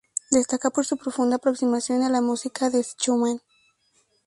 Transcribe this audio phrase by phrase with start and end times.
[0.31, 3.39] Destaca por su profunda aproximación a la música de Schumann.